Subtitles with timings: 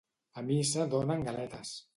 [0.41, 1.79] A missa donen galetes.